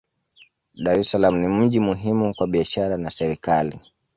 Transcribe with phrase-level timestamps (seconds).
[0.83, 3.79] Dar es Salaam ni mji muhimu kwa biashara na serikali.